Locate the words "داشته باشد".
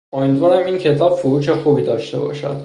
1.83-2.57